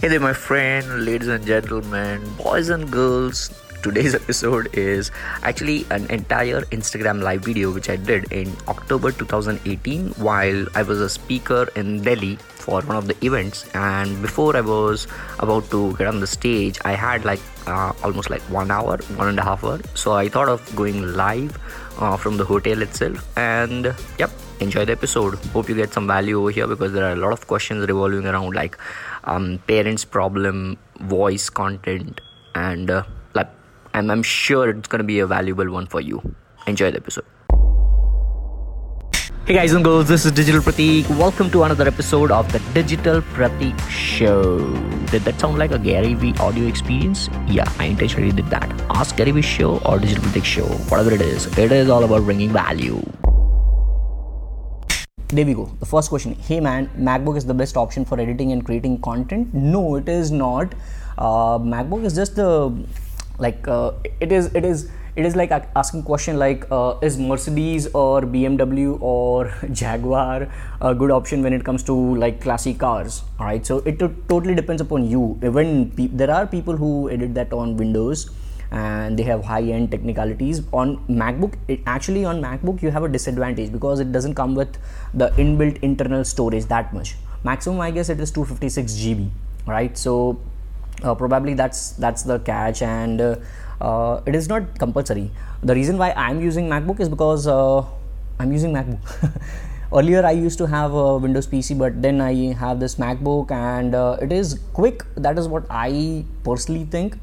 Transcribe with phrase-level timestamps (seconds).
[0.00, 3.50] Hey there, my friend, ladies and gentlemen, boys and girls.
[3.82, 5.10] Today's episode is
[5.42, 11.02] actually an entire Instagram live video which I did in October 2018 while I was
[11.02, 13.68] a speaker in Delhi for one of the events.
[13.74, 15.06] And before I was
[15.38, 19.28] about to get on the stage, I had like uh, almost like one hour, one
[19.28, 19.80] and a half hour.
[19.92, 21.58] So I thought of going live
[21.98, 23.36] uh, from the hotel itself.
[23.36, 24.30] And yep,
[24.60, 25.34] enjoy the episode.
[25.52, 28.26] Hope you get some value over here because there are a lot of questions revolving
[28.26, 28.78] around like
[29.24, 32.20] um, parents' problem, voice content,
[32.54, 33.02] and uh,
[33.34, 33.48] like
[33.94, 36.34] I'm, I'm sure it's gonna be a valuable one for you.
[36.66, 37.24] Enjoy the episode.
[39.46, 41.08] Hey guys and girls, this is Digital Pratik.
[41.18, 44.58] Welcome to another episode of the Digital Pratik Show.
[45.06, 47.28] Did that sound like a Gary Vee audio experience?
[47.48, 48.70] Yeah, I intentionally did that.
[48.90, 52.22] Ask Gary Vee Show or Digital Pratik Show, whatever it is, it is all about
[52.22, 53.00] bringing value.
[55.32, 55.70] There we go.
[55.80, 56.34] The first question.
[56.34, 59.52] Hey man macbook is the best option for editing and creating content?
[59.54, 60.74] No it is not.
[61.18, 62.84] Uh, macbook is just the
[63.38, 67.86] like uh, it is it is it is like asking question like uh, is mercedes
[67.94, 70.48] or bmw or jaguar
[70.80, 73.22] a good option when it comes to like classic cars?
[73.38, 75.38] All right so it t- totally depends upon you.
[75.42, 78.30] Even pe- there are people who edit that on windows
[78.70, 80.62] and they have high end technicalities.
[80.72, 84.78] On macbook it, actually on macbook you have a disadvantage because it doesn't come with
[85.14, 87.16] the inbuilt internal storage that much.
[87.42, 89.30] Maximum i guess it is 256 gb
[89.66, 89.96] right?
[89.96, 90.40] So
[91.02, 93.36] uh, probably that's that's the catch and uh,
[93.80, 95.30] uh, it is not compulsory.
[95.62, 97.84] The reason why i'm using macbook is because uh,
[98.38, 99.32] i'm using macbook.
[99.92, 103.94] Earlier i used to have a windows pc but then i have this macbook and
[103.94, 105.04] uh, it is quick.
[105.16, 107.18] That is what i personally think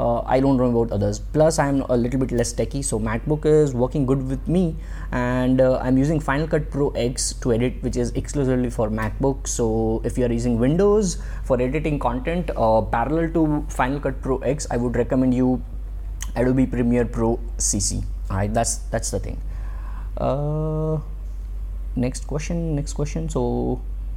[0.00, 1.18] uh, I don't know about others.
[1.18, 4.76] Plus, I'm a little bit less techy, so MacBook is working good with me,
[5.10, 9.46] and uh, I'm using Final Cut Pro X to edit, which is exclusively for MacBook.
[9.46, 14.38] So, if you are using Windows for editing content uh, parallel to Final Cut Pro
[14.38, 15.62] X, I would recommend you
[16.36, 18.04] Adobe Premiere Pro CC.
[18.30, 19.40] All right, that's that's the thing.
[20.16, 20.98] Uh,
[21.96, 22.74] next question.
[22.74, 23.28] Next question.
[23.28, 23.40] So,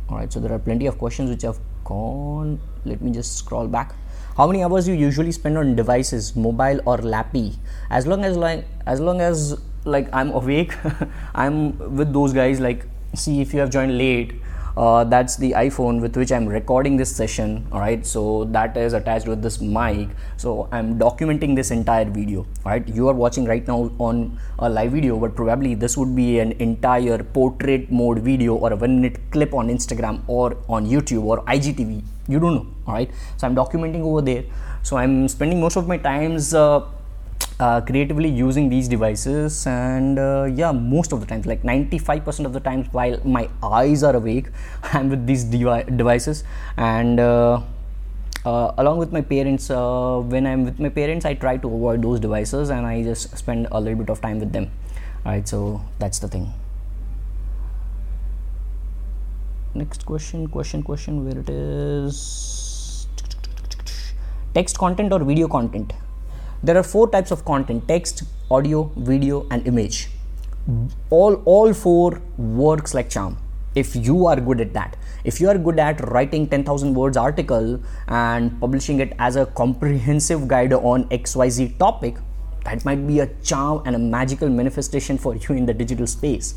[0.09, 0.31] all right.
[0.31, 2.59] So there are plenty of questions which have gone.
[2.85, 3.93] Let me just scroll back
[4.37, 7.53] how many hours you usually spend on devices mobile or lappy?
[7.89, 10.73] As long as like as long as like i'm awake
[11.35, 14.33] i'm with those guys like see if you have joined late
[14.77, 18.05] uh, that's the iphone with which i'm recording this session all right?
[18.05, 20.09] So that is attached with this mic.
[20.37, 22.87] So i'm documenting this entire video right?
[22.87, 26.53] You are watching right now on a live video but probably this would be an
[26.53, 31.43] entire portrait mode video or a one minute clip on instagram or on youtube or
[31.45, 33.09] igtv you don't know all right?
[33.37, 34.43] So i'm documenting over there.
[34.83, 36.85] So i'm spending most of my times uh,
[37.59, 42.53] uh, creatively using these devices and uh, yeah most of the times like 95% of
[42.53, 44.47] the times while my eyes are awake
[44.93, 46.43] i'm with these devi- devices.
[46.77, 47.61] And uh,
[48.45, 52.03] uh along with my parents uh, when i'm with my parents i try to avoid
[52.03, 54.69] those devices and i just spend a little bit of time with them.
[55.25, 56.53] All right so that's the thing.
[59.73, 63.07] Next question question question where it is?
[64.53, 65.93] Text content or video content
[66.65, 70.09] there are four types of content text audio video and image.
[71.11, 73.37] All all four works like charm
[73.75, 74.97] if you are good at that.
[75.23, 80.47] If you are good at writing 10000 words article and publishing it as a comprehensive
[80.47, 82.17] guide on xyz topic
[82.63, 86.55] that might be a charm and a magical manifestation for you in the digital space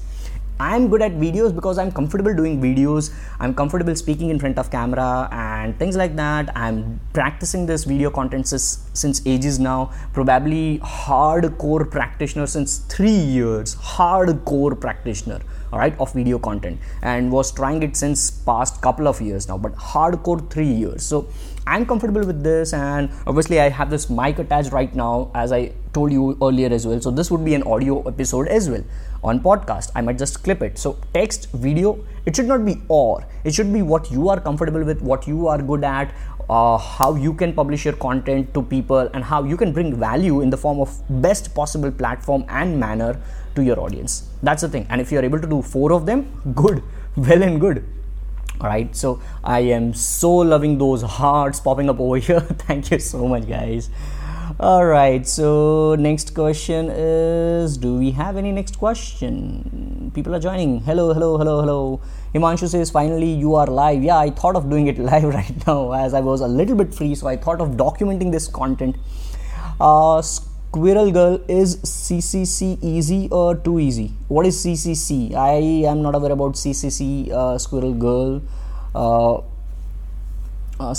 [0.60, 3.14] I'm good at videos because I'm comfortable doing videos.
[3.38, 6.50] I'm comfortable speaking in front of camera and things like that.
[6.56, 9.92] I'm practicing this video content since, since ages now.
[10.12, 13.76] Probably hardcore practitioner since three years.
[13.76, 15.41] Hardcore practitioner,
[15.73, 19.59] all right, of video content, and was trying it since past couple of years now.
[19.59, 21.03] But hardcore three years.
[21.03, 21.29] So
[21.67, 25.73] I'm comfortable with this, and obviously I have this mic attached right now, as I
[25.93, 27.01] told you earlier as well.
[27.01, 28.84] So this would be an audio episode as well
[29.23, 33.27] on podcast i might just clip it so text video it should not be or
[33.45, 36.15] it should be what you are comfortable with what you are good at
[36.48, 40.40] uh, how you can publish your content to people and how you can bring value
[40.40, 43.20] in the form of best possible platform and manner
[43.55, 44.28] to your audience.
[44.43, 44.87] That's the thing.
[44.88, 46.82] And if you're able to do four of them good
[47.17, 47.84] well and good.
[48.61, 52.40] All right so i am so loving those hearts popping up over here.
[52.40, 53.88] Thank you so much guys
[54.59, 60.11] all right so next question is do we have any next question?
[60.15, 60.81] People are joining.
[60.81, 62.00] Hello hello hello hello.
[62.35, 64.03] Himanshu says finally you are live.
[64.03, 66.95] Yeah i thought of doing it live right now as i was a little bit
[66.95, 68.97] free so i thought of documenting this content.
[69.81, 74.12] Uh, squirrel girl is ccc easy or too easy?
[74.29, 75.53] What is ccc i
[75.93, 78.41] am not aware about ccc uh, squirrel girl
[78.95, 79.43] uh,
[80.81, 80.95] uh,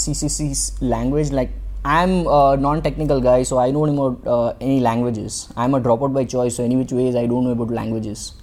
[0.82, 1.32] language.
[1.32, 1.52] Like
[1.86, 5.48] I'm a non-technical guy, so I don't know about uh, any languages.
[5.56, 8.34] I'm a dropout by choice, so any which ways I don't know about languages.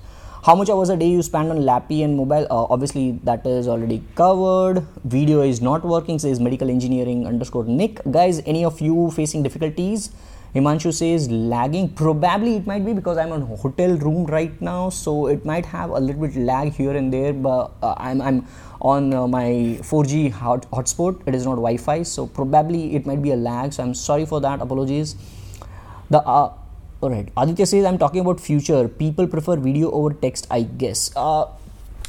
[0.43, 2.47] How much hours a day you spend on Lappy and mobile?
[2.51, 4.87] Uh, obviously, that is already covered.
[5.05, 6.19] Video is not working.
[6.19, 8.01] Says medical engineering underscore Nick.
[8.11, 10.13] Guys, any of you facing difficulties?
[10.57, 11.91] Himanshu says lagging.
[11.91, 15.91] Probably it might be because I'm on hotel room right now, so it might have
[15.91, 17.35] a little bit lag here and there.
[17.35, 18.47] But uh, I'm I'm
[18.81, 19.49] on uh, my
[19.89, 21.21] 4G hot, hotspot.
[21.27, 23.75] It is not Wi-Fi, so probably it might be a lag.
[23.75, 24.63] So I'm sorry for that.
[24.63, 25.15] Apologies.
[26.09, 26.53] The uh,
[27.03, 27.29] all right.
[27.37, 28.89] Aditya says I'm talking about future.
[28.89, 30.47] People prefer video over text.
[30.51, 31.11] I guess.
[31.15, 31.49] Uh,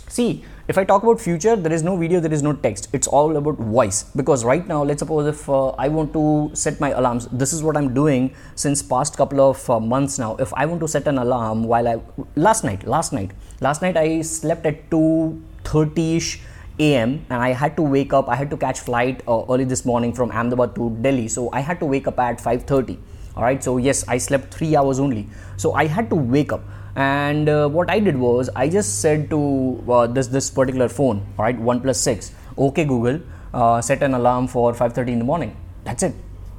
[0.08, 2.90] see if i talk about future there is no video there is no text.
[2.92, 4.04] It's all about voice.
[4.16, 7.64] Because right now let's suppose if uh, i want to set my alarms this is
[7.64, 10.36] what i'm doing since past couple of uh, months now.
[10.36, 11.96] If i want to set an alarm while i
[12.36, 13.32] last night last night
[13.62, 16.40] last night i slept at 2:30ish
[16.80, 19.86] am and i had to wake up i had to catch flight uh, early this
[19.86, 21.30] morning from ahmedabad to delhi.
[21.30, 22.98] So i had to wake up at 5:30
[23.38, 23.64] all right?
[23.64, 25.30] So yes i slept 3 hours only.
[25.56, 26.62] So i had to wake up
[26.98, 31.26] and uh, what I did was I just said to uh, this this particular phone,
[31.38, 33.22] right, OnePlus 6, okay Google,
[33.54, 35.56] uh, set an alarm for 5:30 in the morning.
[35.84, 36.16] That's it.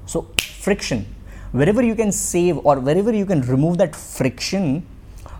[0.06, 1.06] So friction,
[1.50, 4.86] wherever you can save or wherever you can remove that friction,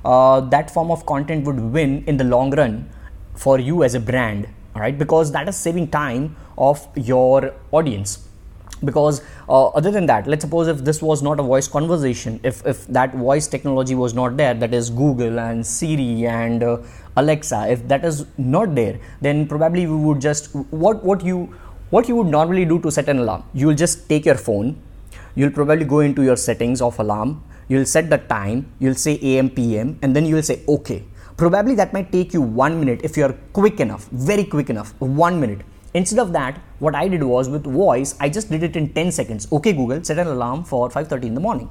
[0.05, 2.91] uh, that form of content would win in the long run
[3.35, 8.27] for you as a brand, all right, because that is saving time of your audience
[8.84, 12.64] because uh, other than that let's suppose if this was not a voice conversation if,
[12.66, 16.78] if that voice technology was not there that is google and siri and uh,
[17.16, 21.46] alexa if that is not there then probably we would just what what you
[21.90, 24.80] what you would normally do to set an alarm you will just take your phone
[25.34, 29.48] you'll probably go into your settings of alarm you'll set the time you'll say am
[29.50, 31.04] pm and then you will say okay.
[31.36, 34.92] Probably that might take you one minute if you are quick enough very quick enough
[34.98, 35.60] one minute.
[35.94, 39.12] Instead of that, what I did was with voice, I just did it in 10
[39.12, 39.48] seconds.
[39.52, 41.70] Okay, Google, set an alarm for 5:30 in the morning.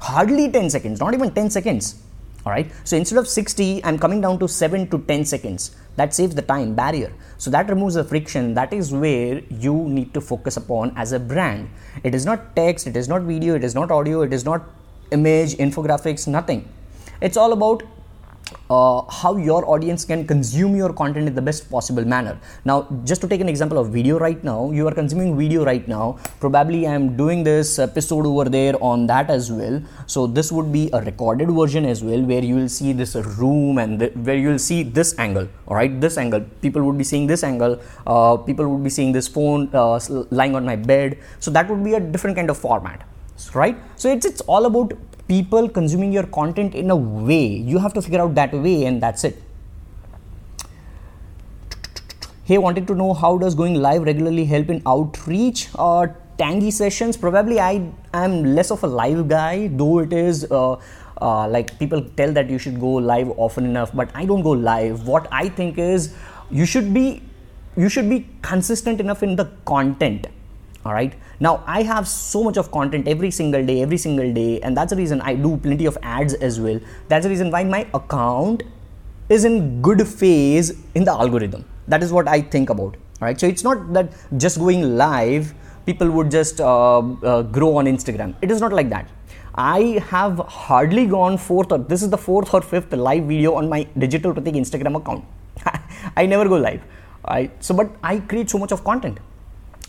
[0.00, 1.96] Hardly 10 seconds, not even 10 seconds.
[2.46, 2.70] All right.
[2.84, 5.72] So instead of 60, I'm coming down to 7 to 10 seconds.
[5.96, 7.12] That saves the time barrier.
[7.36, 8.54] So that removes the friction.
[8.54, 11.68] That is where you need to focus upon as a brand.
[12.04, 14.62] It is not text, it is not video, it is not audio, it is not
[15.10, 16.68] image, infographics, nothing.
[17.20, 17.82] It's all about
[18.70, 22.38] uh, how your audience can consume your content in the best possible manner.
[22.64, 25.86] Now, just to take an example of video right now, you are consuming video right
[25.86, 26.18] now.
[26.40, 29.82] Probably I am doing this episode over there on that as well.
[30.06, 33.78] So, this would be a recorded version as well, where you will see this room
[33.78, 35.48] and the, where you will see this angle.
[35.66, 36.40] All right, this angle.
[36.62, 37.80] People would be seeing this angle.
[38.06, 40.00] Uh, people would be seeing this phone uh,
[40.30, 41.18] lying on my bed.
[41.40, 43.04] So, that would be a different kind of format
[43.54, 44.92] right so it's it's all about
[45.28, 47.46] people consuming your content in a way.
[47.46, 49.42] You have to figure out that way and that's it.
[52.44, 57.16] Hey wanted to know how does going live regularly help in outreach or tangy sessions?
[57.16, 60.76] Probably i am less of a live guy though it is uh,
[61.20, 64.52] uh, like people tell that you should go live often enough but i don't go
[64.52, 65.06] live.
[65.06, 66.14] What i think is
[66.50, 67.22] you should be
[67.76, 70.26] you should be consistent enough in the content
[70.88, 71.14] all right
[71.46, 74.94] now i have so much of content every single day every single day and that's
[74.94, 76.80] the reason i do plenty of ads as well.
[77.08, 78.62] That's the reason why my account
[79.28, 81.64] is in good phase in the algorithm.
[81.88, 82.96] That is what i think about.
[83.20, 85.52] All right so it's not that just going live
[85.84, 88.34] people would just uh, uh, grow on instagram.
[88.40, 89.08] It is not like that.
[89.54, 93.68] I have hardly gone fourth or this is the fourth or fifth live video on
[93.68, 95.24] my digital Pratik Instagram account.
[96.16, 96.82] I never go live.
[97.28, 97.50] Right?
[97.62, 99.18] So, but I create so much of content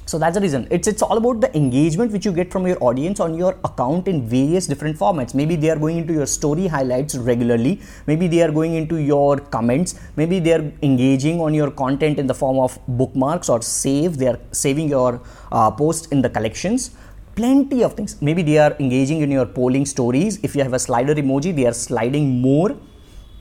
[0.09, 0.67] so that's the reason.
[0.75, 4.07] It's it's all about the engagement which you get from your audience on your account
[4.11, 5.35] in various different formats.
[5.39, 7.73] Maybe they are going into your story highlights regularly.
[8.07, 9.93] Maybe they are going into your comments.
[10.15, 14.17] Maybe they are engaging on your content in the form of bookmarks or save.
[14.17, 16.89] They are saving your uh, post in the collections.
[17.35, 18.19] Plenty of things.
[18.19, 20.39] Maybe they are engaging in your polling stories.
[20.41, 22.75] If you have a slider emoji they are sliding more.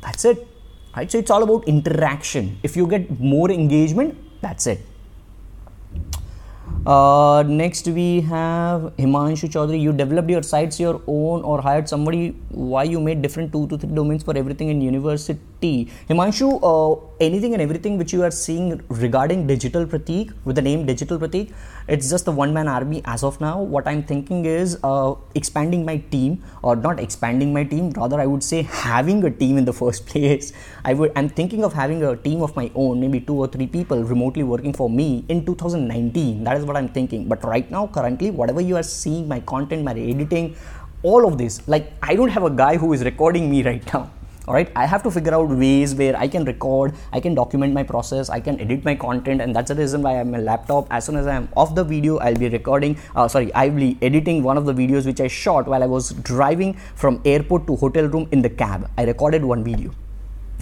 [0.02, 0.46] That's it.
[0.94, 1.10] Right?
[1.10, 2.58] So it's all about interaction.
[2.62, 4.86] If you get more engagement that's it
[6.92, 9.80] uh, next we have Himanshu Chaudhary.
[9.80, 12.30] You developed your sites your own or hired somebody.
[12.48, 15.38] Why you made different two to three domains for everything in university?
[15.60, 20.86] Himanshu, uh, anything and everything which you are seeing regarding digital Pratik with the name
[20.86, 21.52] digital Pratik,
[21.88, 23.60] it's just the one man army as of now.
[23.60, 28.26] What I'm thinking is uh, expanding my team or not expanding my team, rather I
[28.26, 30.52] would say having a team in the first place.
[30.84, 31.12] I would.
[31.16, 34.44] I'm thinking of having a team of my own, maybe two or three people remotely
[34.44, 36.44] working for me in 2019.
[36.44, 37.28] That is what I'm thinking.
[37.28, 40.56] But right now, currently, whatever you are seeing, my content, my editing,
[41.02, 44.10] all of this, like I don't have a guy who is recording me right now
[44.48, 44.70] all right?
[44.74, 48.30] I have to figure out ways where i can record i can document my process
[48.30, 50.86] i can edit my content and that's the reason why i'm a laptop.
[50.90, 54.42] As soon as i'm off the video i'll be recording uh, sorry i'll be editing
[54.42, 56.74] one of the videos which i shot while i was driving
[57.04, 58.90] from airport to hotel room in the cab.
[58.96, 59.90] I recorded one video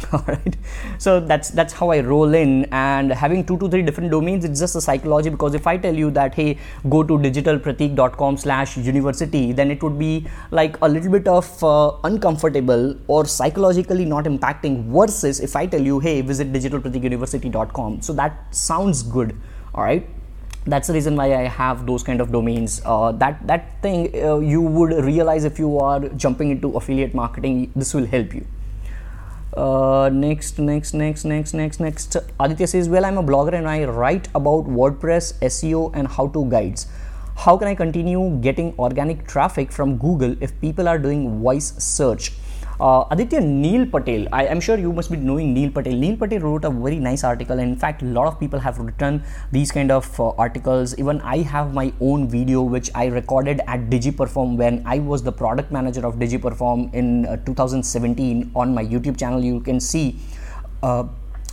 [0.13, 0.57] all right
[0.99, 4.61] so that's that's how i roll in and having two to three different domains it's
[4.61, 9.53] just a psychology because if i tell you that hey go to digitalpratik.com slash university
[9.53, 14.85] then it would be like a little bit of uh, uncomfortable or psychologically not impacting
[14.85, 19.35] versus if i tell you hey visit digitalpratikuniversity.com so that sounds good
[19.75, 20.07] all right
[20.67, 22.83] that's the reason why I have those kind of domains.
[22.85, 27.71] Uh, that that thing uh, you would realize if you are jumping into affiliate marketing.
[27.77, 28.45] This will help you.
[29.57, 32.17] Uh, next, next, next, next, next, next.
[32.39, 36.45] Aditya says, Well, I'm a blogger and I write about WordPress, SEO, and how to
[36.45, 36.87] guides.
[37.37, 42.33] How can I continue getting organic traffic from Google if people are doing voice search?
[42.79, 45.95] Uh, Aditya Neil Patel, I am sure you must be knowing Neil Patel.
[45.95, 47.59] Neil Patel wrote a very nice article.
[47.59, 50.99] And in fact, a lot of people have written these kind of uh, articles.
[50.99, 55.33] Even I have my own video which I recorded at DigiPerform when I was the
[55.33, 59.43] product manager of DigiPerform in uh, 2017 on my YouTube channel.
[59.43, 60.19] You can see.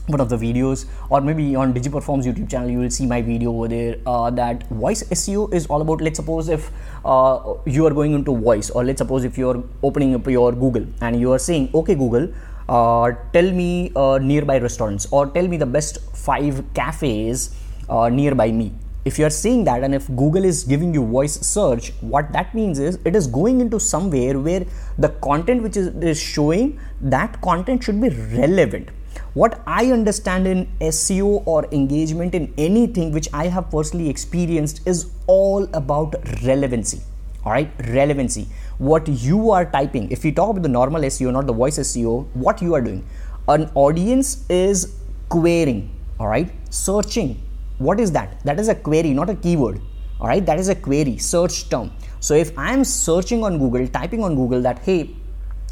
[0.07, 3.51] One of the videos or maybe on digiperform's youtube channel you will see my video
[3.51, 6.69] over there uh, that voice seo is all about let's suppose if
[7.05, 10.85] uh, you are going into voice or let's suppose if you're opening up your google
[10.99, 12.27] and you are saying okay google
[12.67, 17.55] uh, tell me uh, nearby restaurants or tell me the best five cafes
[17.89, 18.73] uh, nearby me.
[19.05, 22.53] If you are saying that and if google is giving you voice search what that
[22.53, 24.65] means is it is going into somewhere where
[24.97, 28.89] the content which is, is showing that content should be relevant
[29.33, 35.11] what I understand in SEO or engagement in anything which I have personally experienced is
[35.25, 37.01] all about relevancy.
[37.43, 38.47] All right, relevancy.
[38.77, 42.27] What you are typing, if you talk about the normal SEO, not the voice SEO,
[42.35, 43.05] what you are doing,
[43.47, 44.95] an audience is
[45.29, 47.41] querying, all right, searching.
[47.79, 48.39] What is that?
[48.45, 49.81] That is a query, not a keyword.
[50.21, 51.91] All right, that is a query, search term.
[52.19, 55.15] So if I am searching on Google, typing on Google that, hey,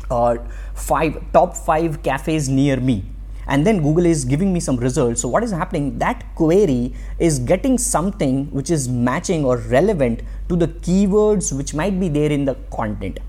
[0.10, 0.38] uh,
[0.74, 3.06] five top five cafes near me
[3.48, 5.22] and then Google is giving me some results.
[5.22, 5.98] So what is happening?
[6.00, 12.00] That query is getting something which is matching or relevant to the keywords which might
[12.00, 13.20] be there in the content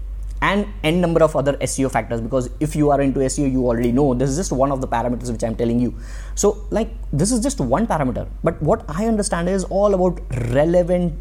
[0.42, 3.92] and n number of other SEO factors because if you are into SEO you already
[3.92, 5.94] know this is just one of the parameters which I'm telling you
[6.34, 11.14] so like this is just one parameter but what I understand is all about relevant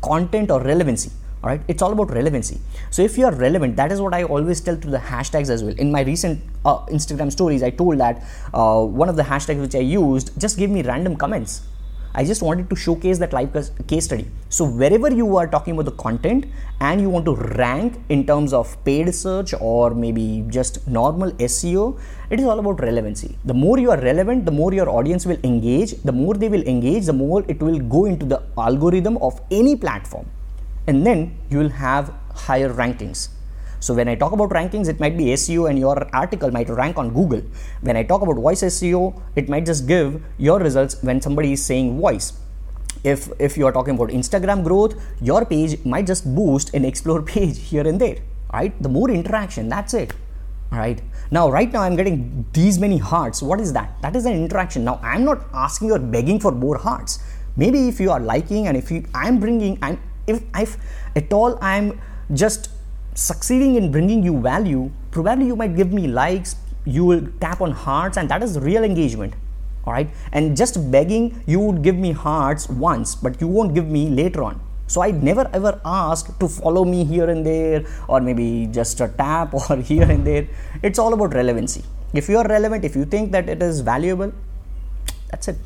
[0.00, 1.10] content or relevancy
[1.46, 2.58] all right it's all about relevancy
[2.90, 5.62] so if you are relevant that is what i always tell to the hashtags as
[5.62, 9.60] well in my recent uh, instagram stories i told that uh, one of the hashtags
[9.66, 11.62] which i used just give me random comments
[12.18, 13.54] I just wanted to showcase that live
[13.88, 14.26] case study.
[14.48, 16.46] So wherever you are talking about the content
[16.80, 22.00] and you want to rank in terms of paid search or maybe just normal SEO,
[22.30, 23.36] it is all about relevancy.
[23.44, 25.92] The more you are relevant, the more your audience will engage.
[26.04, 29.76] The more they will engage, the more it will go into the algorithm of any
[29.76, 30.26] platform
[30.86, 33.28] and then you will have higher rankings.
[33.80, 36.98] So when I talk about rankings, it might be SEO and your article might rank
[36.98, 37.42] on Google.
[37.82, 41.64] When I talk about voice SEO, it might just give your results when somebody is
[41.64, 42.32] saying voice.
[43.04, 47.22] If if you are talking about Instagram growth, your page might just boost an explore
[47.34, 48.18] page here and there.
[48.52, 48.80] Right?
[48.82, 50.14] The more interaction, that's it.
[50.70, 51.00] Right
[51.30, 53.42] now, right now, I'm getting these many hearts.
[53.42, 54.00] What is that?
[54.02, 54.84] That is an interaction.
[54.84, 57.18] Now, I'm not asking or begging for more hearts.
[57.56, 60.76] Maybe if you are liking and if you, I'm bringing, I'm if if
[61.14, 62.00] at all i'm
[62.34, 62.70] just
[63.14, 67.70] succeeding in bringing you value probably you might give me likes you will tap on
[67.70, 69.34] hearts and that is real engagement
[69.86, 70.08] all right?
[70.32, 74.42] And just begging you would give me hearts once but you won't give me later
[74.42, 74.60] on.
[74.88, 79.08] So i never ever ask to follow me here and there or maybe just a
[79.08, 80.48] tap or here and there.
[80.82, 81.84] It's all about relevancy.
[82.12, 84.32] If you are relevant if you think that it is valuable
[85.30, 85.56] that's it.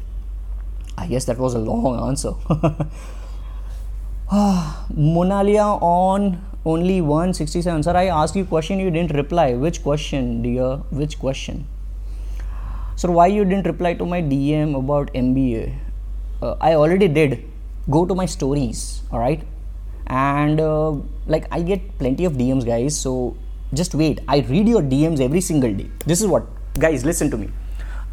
[0.96, 2.32] I guess that was a long answer
[4.30, 7.82] Monalia on only 167.
[7.82, 9.54] Sir, I asked you question, you didn't reply.
[9.54, 10.76] Which question, dear?
[10.90, 11.66] Which question?
[12.94, 15.74] Sir, why you didn't reply to my DM about MBA?
[16.40, 17.42] Uh, I already did.
[17.90, 19.42] Go to my stories, all right?
[20.06, 20.92] And uh,
[21.26, 22.96] like I get plenty of DMs, guys.
[22.96, 23.36] So
[23.74, 24.20] just wait.
[24.28, 25.90] I read your DMs every single day.
[26.06, 26.46] This is what,
[26.78, 27.48] guys, listen to me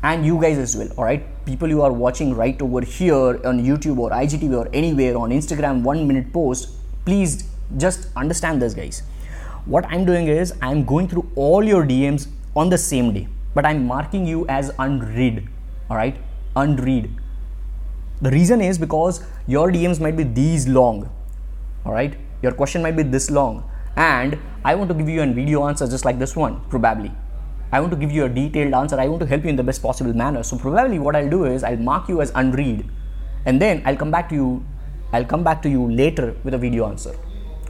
[0.04, 3.60] and you guys as well all right people you are watching right over here on
[3.64, 6.70] youtube or igtv or anywhere on instagram one minute post
[7.06, 9.04] please just understand this guys.
[9.66, 13.66] What i'm doing is i'm going through all your dms on the same day but
[13.66, 15.48] i'm marking you as unread
[15.90, 16.16] all right
[16.56, 17.10] unread.
[18.22, 21.10] The reason is because your dms might be these long
[21.86, 25.28] all right your question might be this long and i want to give you a
[25.28, 27.12] video answer just like this one probably
[27.72, 29.00] I want to give you a detailed answer.
[29.00, 30.44] I want to help you in the best possible manner.
[30.44, 32.86] So probably what I'll do is I'll mark you as unread,
[33.46, 34.66] and then I'll come back to you.
[35.14, 37.16] I'll come back to you later with a video answer.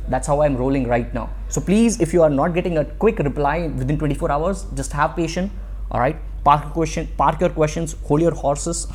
[0.09, 1.29] That's how I'm rolling right now.
[1.49, 5.15] So please, if you are not getting a quick reply within 24 hours, just have
[5.15, 5.51] patience.
[5.91, 8.87] All right, park your question, park your questions, hold your horses.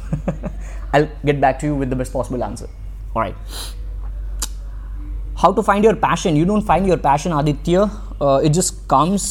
[0.92, 2.68] I'll get back to you with the best possible answer.
[3.14, 3.36] All right
[5.42, 6.36] how to find your passion.
[6.36, 7.90] You don't find your passion aditya.
[8.20, 9.24] Uh, it just comes.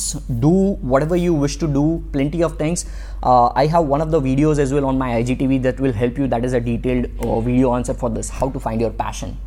[0.46, 0.52] Do
[0.94, 2.04] whatever you wish to do.
[2.12, 2.84] Plenty of things.
[3.24, 6.20] Uh, i have one of the videos as well on my igtv that will help
[6.24, 6.28] you.
[6.36, 8.34] That is a detailed uh, video answer for this.
[8.42, 9.38] How to find your passion.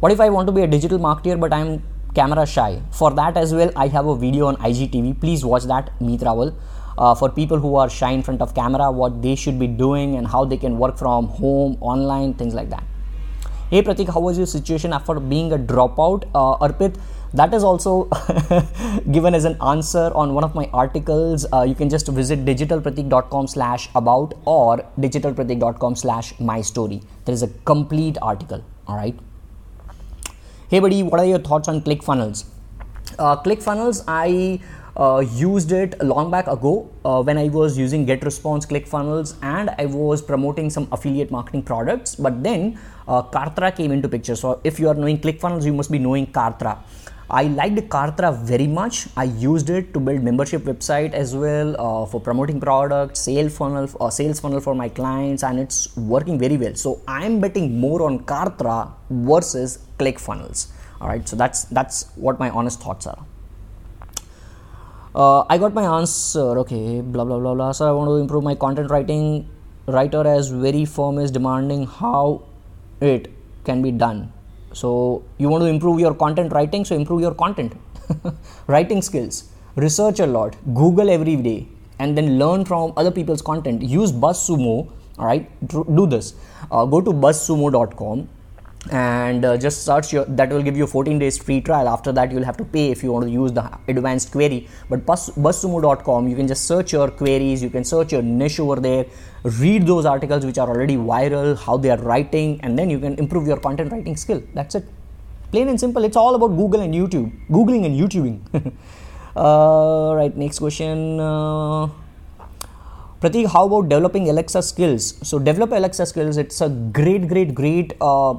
[0.00, 1.76] What if i want to be a digital marketer but i'm
[2.14, 2.80] camera shy?
[3.02, 6.26] For that as well i have a video on igtv please watch that meet.
[6.26, 10.14] Uh, for people who are shy in front of camera what they should be doing
[10.20, 12.95] and how they can work from home online things like that
[13.70, 16.24] hey pratik how was your situation after being a dropout?
[16.34, 16.98] Uh, arpit
[17.34, 18.04] that is also
[19.10, 21.44] given as an answer on one of my articles.
[21.52, 27.02] Uh, you can just visit digitalpratik.com slash about or digitalpratik.com slash my story.
[27.24, 29.18] There is a complete article all right?
[30.68, 32.44] Hey buddy what are your thoughts on clickfunnels?
[33.18, 34.60] Uh, clickfunnels i
[34.96, 39.86] uh, used it long back ago uh, when I was using GetResponse ClickFunnels and I
[39.86, 42.14] was promoting some affiliate marketing products.
[42.14, 42.78] But then
[43.08, 44.36] uh, Kartra came into picture.
[44.36, 46.78] So if you are knowing ClickFunnels, you must be knowing Kartra.
[47.28, 49.08] I liked Kartra very much.
[49.16, 53.88] I used it to build membership website as well uh, for promoting products, sales funnel,
[54.00, 56.74] uh, sales funnel for my clients, and it's working very well.
[56.74, 60.68] So I'm betting more on Kartra versus ClickFunnels.
[61.00, 63.18] All right, so that's that's what my honest thoughts are
[65.16, 66.58] uh, I got my answer.
[66.62, 67.72] Okay, blah blah blah blah.
[67.72, 69.48] So I want to improve my content writing.
[69.86, 72.42] Writer as very firm is demanding how
[73.00, 73.30] it
[73.64, 74.32] can be done.
[74.72, 76.84] So you want to improve your content writing.
[76.84, 77.74] So improve your content
[78.66, 79.44] writing skills.
[79.76, 80.56] Research a lot.
[80.74, 83.82] Google every day, and then learn from other people's content.
[83.82, 84.90] Use BuzzSumo.
[85.18, 86.34] All right, do this.
[86.70, 88.28] Uh, go to buzzsumo.com
[88.90, 92.30] and uh, just search your that will give you 14 days free trial after that
[92.30, 96.28] you'll have to pay if you want to use the advanced query but bus, buzzsumo.com
[96.28, 99.04] you can just search your queries you can search your niche over there
[99.58, 103.14] read those articles which are already viral how they are writing and then you can
[103.14, 104.84] improve your content writing skill that's it
[105.50, 108.40] plain and simple it's all about google and youtube googling and youtubing
[109.36, 111.88] uh, right next question uh,
[113.18, 115.14] Pratik, how about developing Alexa skills?
[115.26, 116.36] So, develop Alexa skills.
[116.36, 118.34] It's a great, great, great uh,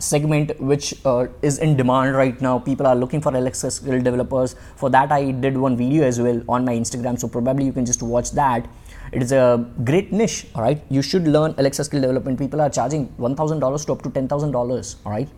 [0.00, 2.58] segment which uh, is in demand right now.
[2.58, 4.54] People are looking for alexa skill developers.
[4.76, 7.86] For that i did one video as well on my instagram so probably you can
[7.86, 8.68] just watch that.
[9.12, 10.82] It is a great niche all right?
[10.88, 12.38] You should learn alexa skill development.
[12.38, 15.28] People are charging $1000 to up to $10000 all right?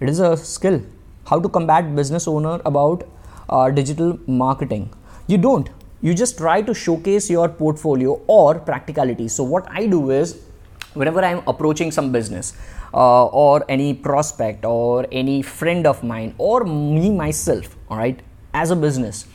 [0.00, 0.82] It is a skill.
[1.26, 3.08] How to combat business owner about
[3.48, 4.92] uh, digital marketing.
[5.26, 5.68] You don't.
[6.00, 9.28] You just try to showcase your portfolio or practicality.
[9.28, 10.40] So what i do is
[10.94, 12.54] whenever i'm approaching some business
[12.94, 18.20] uh, or any prospect or any friend of mine or me myself all right
[18.54, 19.26] as a business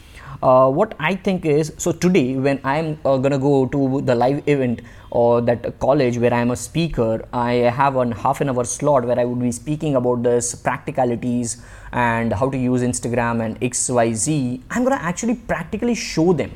[0.43, 4.45] uh, what I think is so today when I'm uh, gonna go to the live
[4.47, 9.05] event or that college where I'm a speaker, I have a half an hour slot
[9.05, 14.61] where I would be speaking about this practicalities and how to use Instagram and XYZ.
[14.71, 16.51] I'm gonna actually practically show them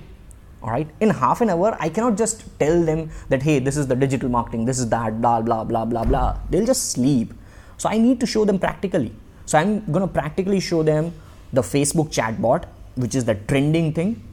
[0.67, 3.87] all right in half an hour i cannot just tell them that hey this is
[3.91, 6.37] the digital marketing this is that blah blah blah blah blah.
[6.49, 7.33] They'll just sleep.
[7.77, 9.13] So i need to show them practically.
[9.45, 11.13] So i'm going to practically show them
[11.53, 14.23] the facebook chatbot which is the trending thing.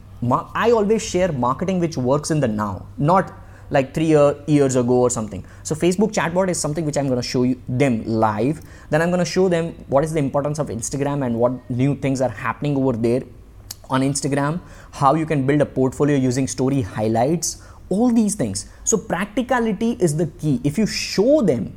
[0.65, 3.31] I always share marketing which works in the now not
[3.69, 5.43] like three year, years ago or something.
[5.63, 8.61] So Facebook chatbot is something which I'm going to show you them live.
[8.91, 11.95] Then I'm going to show them what is the importance of Instagram and what new
[11.95, 13.23] things are happening over there
[13.89, 14.59] on Instagram,
[14.91, 18.69] how you can build a portfolio using story highlights, all these things.
[18.83, 20.61] So, practicality is the key.
[20.63, 21.75] If you show them,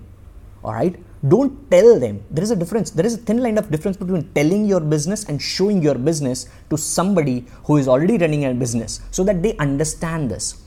[0.65, 2.23] all right, don't tell them.
[2.31, 2.91] There is a difference.
[2.91, 6.49] There is a thin line of difference between telling your business and showing your business
[6.71, 10.63] to somebody who is already running a business so that they understand this.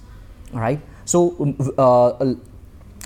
[0.53, 0.81] All right.
[1.05, 2.35] So, uh,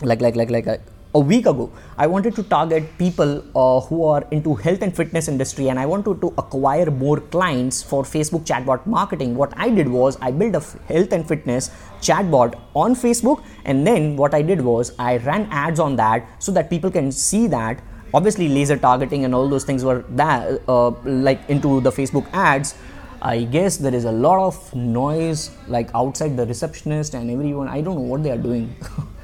[0.01, 0.81] like, like, like, like,
[1.17, 1.65] a week ago
[2.03, 5.85] i wanted to target people uh, who are into health and fitness industry and i
[5.91, 10.57] wanted to acquire more clients for facebook chatbot marketing what i did was i built
[10.61, 11.69] a health and fitness
[12.07, 16.51] chatbot on facebook and then what i did was i ran ads on that so
[16.51, 17.81] that people can see that
[18.13, 20.89] obviously laser targeting and all those things were that uh,
[21.29, 22.75] like into the facebook ads
[23.21, 27.67] I guess there is a lot of noise like outside the receptionist and everyone.
[27.67, 28.75] I don't know what they are doing.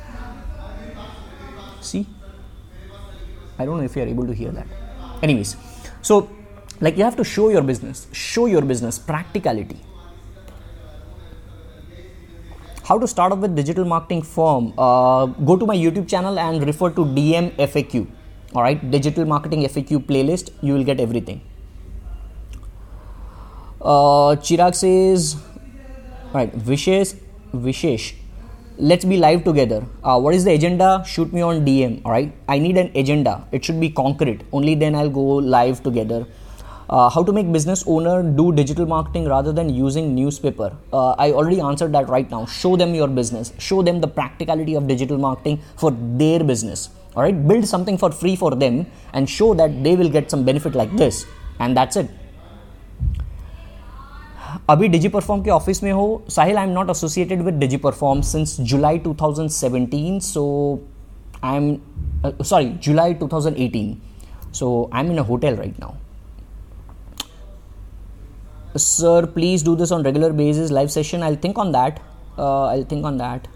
[1.82, 2.08] see?
[3.60, 4.67] I don't know if you are able to hear that.
[5.22, 5.56] Anyways
[6.02, 6.30] so
[6.80, 9.80] like you have to show your business show your business practicality.
[12.84, 16.65] How to start off with digital marketing firm uh, go to my youtube channel and
[16.65, 18.08] refer to dm faq
[18.54, 18.91] all right?
[18.91, 21.41] Digital marketing faq playlist you will get everything.
[23.82, 25.38] Uh, chirag says
[26.34, 27.15] all right vishesh
[27.54, 28.13] vishesh
[28.77, 29.84] let's be live together.
[30.03, 31.03] Uh, what is the agenda?
[31.05, 32.31] Shoot me on dm all right?
[32.47, 33.45] I need an agenda.
[33.51, 34.41] It should be concrete.
[34.51, 35.25] Only then i'll go
[35.57, 36.25] live together.
[36.89, 40.75] Uh, how to make business owner do digital marketing rather than using newspaper?
[40.91, 42.45] Uh, i already answered that right now.
[42.45, 43.53] Show them your business.
[43.60, 47.47] Show them the practicality of digital marketing for their business all right?
[47.47, 50.95] Build something for free for them and show that they will get some benefit like
[50.95, 51.25] this
[51.60, 52.10] and that's it
[54.69, 58.21] अभी डिजी perform के office में हो। Sahil I am not associated with Digi perform
[58.21, 60.43] since July 2017 so
[61.43, 61.76] I am
[62.43, 65.91] sorry July 2018 so I am in a hotel right now
[68.78, 72.00] sir please do this on regular basis live session I think on that
[72.39, 73.47] I think on that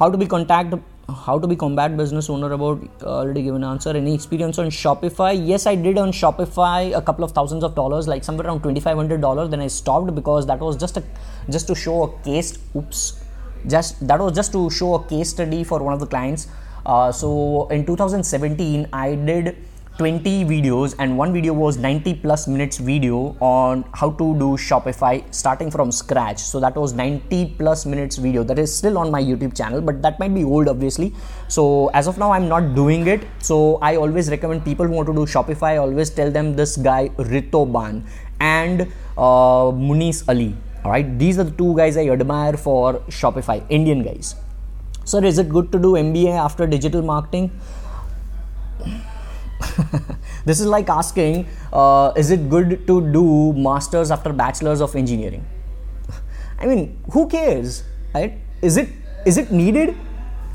[0.00, 0.74] how to be contact
[1.10, 3.90] how to be combat business owner about uh, already given answer.
[3.90, 5.32] Any experience on shopify?
[5.46, 9.50] Yes i did on shopify a couple of thousands of dollars like somewhere around $2500
[9.50, 11.02] then i stopped because that was just a
[11.48, 13.22] just to show a case oops
[13.66, 16.48] just that was just to show a case study for one of the clients.
[16.86, 19.56] Uh, so in 2017 i did
[19.98, 25.22] 20 videos and one video was 90 plus minutes video on how to do shopify
[25.34, 26.38] starting from scratch.
[26.38, 28.42] So that was 90 plus minutes video.
[28.42, 31.12] That is still on my youtube channel but that might be old obviously.
[31.48, 33.26] So as of now i'm not doing it.
[33.40, 36.76] So i always recommend people who want to do shopify I always tell them this
[36.76, 38.02] guy Ritoban
[38.40, 38.82] and
[39.18, 40.56] uh, Munib Ali.
[40.84, 44.34] All right these are the two guys i admire for shopify indian guys.
[45.04, 47.50] Sir is it good to do mba after digital marketing
[50.44, 55.44] this is like asking uh, is it good to do masters after bachelors of engineering?
[56.58, 58.38] I mean who cares right?
[58.62, 58.88] Is it
[59.24, 59.96] is it needed?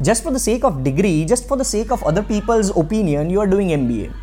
[0.02, 3.40] Just for the sake of degree just for the sake of other people's opinion you
[3.40, 4.14] are doing mba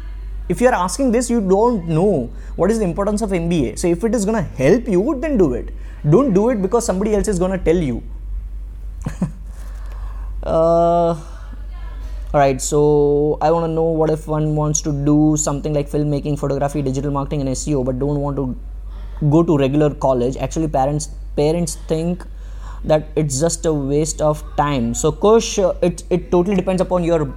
[0.51, 3.88] if you are asking this you don't know what is the importance of mba so
[3.88, 5.71] if it is going to help you then do it.
[6.09, 8.03] Don't do it because somebody else is going to tell you.
[10.42, 11.14] Uh,
[12.33, 15.88] all right so i want to know what if one wants to do something like
[15.88, 18.57] filmmaking photography digital marketing and seo but don't want to
[19.31, 20.37] go to regular college.
[20.37, 22.25] Actually parents parents think
[22.85, 24.95] that it's just a waste of time.
[24.95, 27.33] So kush it, it totally depends upon your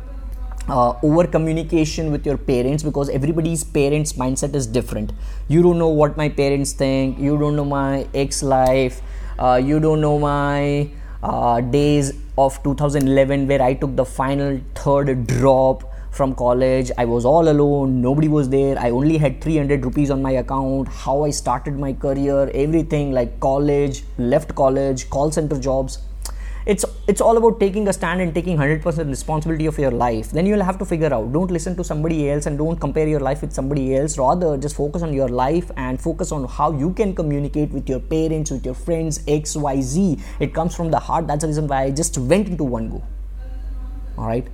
[0.67, 5.13] uh, over communication with your parents because everybody's parents mindset is different.
[5.47, 7.19] You don't know what my parents think.
[7.19, 9.01] You don't know my ex life
[9.37, 10.89] uh, you don't know my
[11.25, 16.91] uh, days of 2011 where I took the final third drop from college.
[16.97, 18.77] I was all alone, nobody was there.
[18.79, 20.87] I only had 300 rupees on my account.
[20.87, 25.99] How I started my career, everything like college, left college, call center jobs
[26.65, 30.31] it's it's all about taking a stand and taking 100% responsibility of your life.
[30.31, 31.31] Then you'll have to figure out.
[31.31, 34.17] Don't listen to somebody else and don't compare your life with somebody else.
[34.17, 37.99] Rather just focus on your life and focus on how you can communicate with your
[37.99, 41.27] parents with your friends xyz it comes from the heart.
[41.27, 43.03] That's the reason why i just went into one go.
[44.17, 44.47] All right?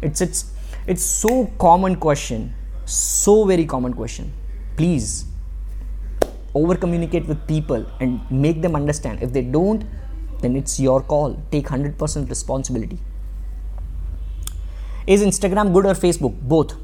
[0.00, 0.52] It's it's
[0.86, 2.54] it's so common question.
[2.86, 4.32] So very common question.
[4.78, 5.26] Please
[6.54, 9.22] over communicate with people and make them understand.
[9.22, 9.84] If they don't
[10.40, 11.40] then it's your call.
[11.50, 12.98] Take 100% responsibility.
[15.06, 16.38] Is Instagram good or Facebook?
[16.40, 16.74] Both.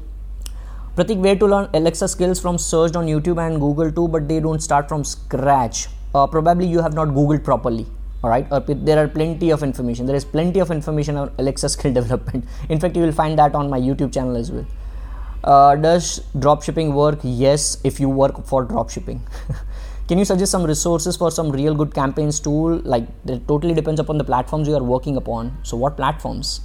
[0.95, 4.39] Pratik, where to learn Alexa skills from searched on YouTube and Google too, but they
[4.39, 5.87] don't start from scratch.
[6.13, 7.85] Uh, probably you have not Googled properly.
[8.23, 10.07] All right, or there are plenty of information.
[10.07, 12.45] There is plenty of information on Alexa skill development.
[12.69, 14.65] In fact, you will find that on my YouTube channel as well.
[15.43, 17.19] Uh, does dropshipping work?
[17.21, 19.19] Yes, if you work for dropshipping.
[20.07, 22.79] can you suggest some resources for some real good campaigns tool?
[22.83, 25.57] Like it totally depends upon the platforms you are working upon.
[25.63, 26.61] So what platforms?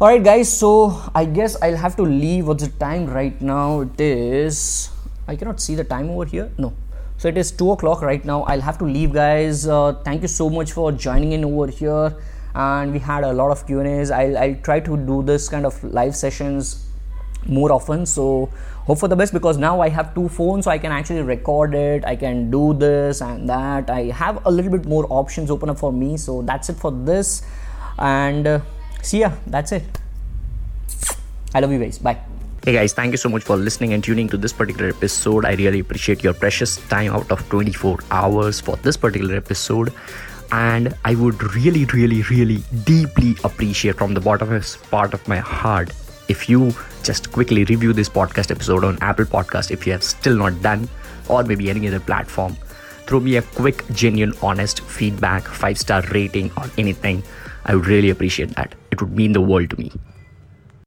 [0.00, 3.80] All right guys so i guess i'll have to leave what's the time right now.
[3.80, 4.90] It is
[5.26, 6.52] i cannot see the time over here.
[6.58, 6.72] No.
[7.16, 8.44] So it is 2 o'clock right now.
[8.44, 9.66] I'll have to leave guys.
[9.66, 12.14] Uh, thank you so much for joining in over here.
[12.54, 14.12] And we had a lot of q and a's.
[14.12, 16.87] I'll, I'll try to do this kind of live sessions
[17.46, 18.06] more often.
[18.06, 18.50] So
[18.86, 21.74] hope for the best because now i have two phones so i can actually record
[21.74, 23.90] it i can do this and that.
[23.90, 26.90] I have a little bit more options open up for me so that's it for
[26.90, 27.42] this.
[27.98, 28.60] And uh,
[29.02, 29.32] see ya.
[29.46, 29.84] That's it.
[31.54, 31.98] I love you guys.
[31.98, 32.18] Bye.
[32.64, 35.44] Hey guys, thank you so much for listening and tuning to this particular episode.
[35.44, 39.92] I really appreciate your precious time out of 24 hours for this particular episode.
[40.52, 45.38] And I would really, really, really deeply appreciate from the bottom of part of my
[45.38, 45.92] heart
[46.28, 50.36] if you just quickly review this podcast episode on Apple Podcast if you have still
[50.36, 50.88] not done,
[51.28, 52.56] or maybe any other platform,
[53.06, 57.22] throw me a quick, genuine, honest feedback, five star rating, or anything.
[57.64, 58.74] I would really appreciate that.
[58.90, 59.92] It would mean the world to me.